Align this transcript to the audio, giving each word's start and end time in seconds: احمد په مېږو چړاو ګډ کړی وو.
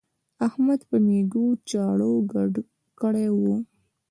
احمد 0.47 0.81
په 0.89 0.95
مېږو 1.05 1.45
چړاو 1.69 2.15
ګډ 2.33 2.53
کړی 3.01 3.27
وو. 3.39 3.55